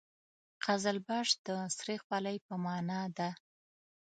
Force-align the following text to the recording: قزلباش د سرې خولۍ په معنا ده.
قزلباش 0.65 1.29
د 1.45 1.47
سرې 1.77 1.95
خولۍ 2.03 2.37
په 2.47 2.53
معنا 2.63 3.01
ده. 3.17 3.29